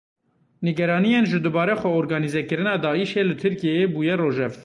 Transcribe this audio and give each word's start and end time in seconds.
Nîgeraniyên 0.65 1.25
ji 1.31 1.37
dubare 1.43 1.75
xwe 1.81 1.89
organîzekirina 1.99 2.73
Daişê 2.83 3.21
li 3.27 3.35
Tirkiyeyê 3.41 3.85
bûye 3.93 4.15
rojev. 4.19 4.53